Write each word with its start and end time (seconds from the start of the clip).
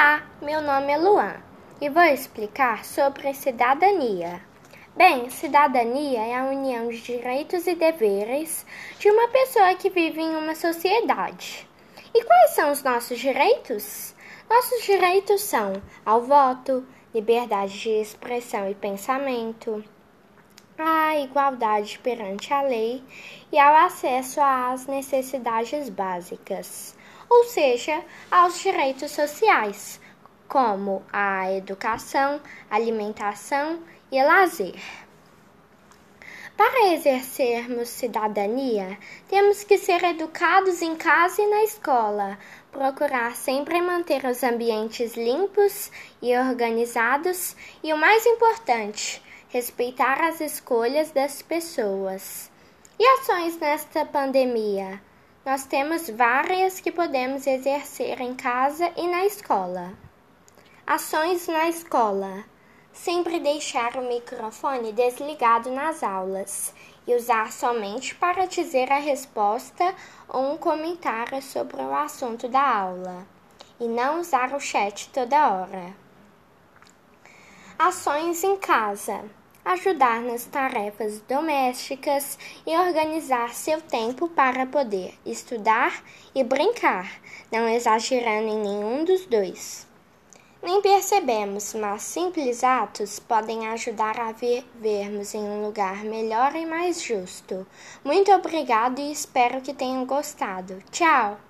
Olá, 0.00 0.22
meu 0.40 0.62
nome 0.62 0.92
é 0.92 0.96
Luan 0.96 1.34
e 1.80 1.88
vou 1.88 2.04
explicar 2.04 2.84
sobre 2.84 3.34
cidadania. 3.34 4.40
Bem, 4.96 5.28
cidadania 5.28 6.20
é 6.20 6.36
a 6.38 6.44
união 6.44 6.88
de 6.88 7.00
direitos 7.00 7.66
e 7.66 7.74
deveres 7.74 8.64
de 8.96 9.10
uma 9.10 9.26
pessoa 9.26 9.74
que 9.74 9.90
vive 9.90 10.20
em 10.20 10.36
uma 10.36 10.54
sociedade. 10.54 11.68
E 12.14 12.22
quais 12.22 12.52
são 12.52 12.70
os 12.70 12.84
nossos 12.84 13.18
direitos? 13.18 14.14
Nossos 14.48 14.84
direitos 14.84 15.40
são 15.40 15.72
ao 16.06 16.22
voto, 16.22 16.86
liberdade 17.12 17.80
de 17.80 17.90
expressão 17.90 18.70
e 18.70 18.76
pensamento, 18.76 19.82
a 20.78 21.18
igualdade 21.18 21.98
perante 21.98 22.54
a 22.54 22.62
lei 22.62 23.02
e 23.50 23.58
ao 23.58 23.74
acesso 23.74 24.40
às 24.40 24.86
necessidades 24.86 25.88
básicas 25.88 26.96
ou 27.28 27.44
seja, 27.44 28.02
aos 28.30 28.60
direitos 28.60 29.10
sociais, 29.10 30.00
como 30.48 31.02
a 31.12 31.52
educação, 31.52 32.40
alimentação 32.70 33.80
e 34.10 34.22
lazer. 34.22 34.80
Para 36.56 36.92
exercermos 36.92 37.88
cidadania, 37.88 38.98
temos 39.28 39.62
que 39.62 39.78
ser 39.78 40.02
educados 40.02 40.82
em 40.82 40.96
casa 40.96 41.40
e 41.40 41.46
na 41.46 41.62
escola, 41.62 42.36
procurar 42.72 43.36
sempre 43.36 43.80
manter 43.80 44.24
os 44.24 44.42
ambientes 44.42 45.14
limpos 45.14 45.92
e 46.20 46.36
organizados 46.36 47.54
e, 47.80 47.92
o 47.92 47.96
mais 47.96 48.26
importante, 48.26 49.22
respeitar 49.50 50.20
as 50.20 50.40
escolhas 50.40 51.12
das 51.12 51.42
pessoas. 51.42 52.50
E 52.98 53.06
ações 53.06 53.56
nesta 53.58 54.04
pandemia? 54.04 55.00
Nós 55.48 55.64
temos 55.64 56.10
várias 56.10 56.78
que 56.78 56.92
podemos 56.92 57.46
exercer 57.46 58.20
em 58.20 58.34
casa 58.34 58.92
e 58.98 59.06
na 59.08 59.24
escola. 59.24 59.94
Ações 60.86 61.48
na 61.48 61.70
escola: 61.70 62.44
sempre 62.92 63.40
deixar 63.40 63.96
o 63.96 64.06
microfone 64.06 64.92
desligado 64.92 65.70
nas 65.70 66.02
aulas 66.02 66.74
e 67.06 67.14
usar 67.14 67.50
somente 67.50 68.14
para 68.14 68.44
dizer 68.44 68.92
a 68.92 68.98
resposta 68.98 69.94
ou 70.28 70.52
um 70.52 70.58
comentário 70.58 71.40
sobre 71.40 71.80
o 71.80 71.94
assunto 71.94 72.46
da 72.46 72.80
aula, 72.80 73.26
e 73.80 73.88
não 73.88 74.20
usar 74.20 74.52
o 74.52 74.60
chat 74.60 75.08
toda 75.14 75.48
hora. 75.48 75.96
Ações 77.78 78.44
em 78.44 78.58
casa 78.58 79.24
ajudar 79.68 80.22
nas 80.22 80.46
tarefas 80.46 81.20
domésticas 81.28 82.38
e 82.66 82.74
organizar 82.74 83.52
seu 83.52 83.82
tempo 83.82 84.26
para 84.26 84.64
poder 84.64 85.12
estudar 85.26 86.02
e 86.34 86.42
brincar, 86.42 87.20
não 87.52 87.68
exagerando 87.68 88.48
em 88.48 88.58
nenhum 88.58 89.04
dos 89.04 89.26
dois. 89.26 89.86
Nem 90.62 90.80
percebemos, 90.80 91.74
mas 91.74 92.00
simples 92.02 92.64
atos 92.64 93.18
podem 93.18 93.68
ajudar 93.68 94.18
a 94.18 94.32
vivermos 94.32 95.34
em 95.34 95.42
um 95.42 95.66
lugar 95.66 96.02
melhor 96.02 96.56
e 96.56 96.64
mais 96.64 97.02
justo. 97.02 97.66
Muito 98.02 98.32
obrigado 98.32 98.98
e 98.98 99.12
espero 99.12 99.60
que 99.60 99.74
tenham 99.74 100.06
gostado. 100.06 100.82
Tchau! 100.90 101.47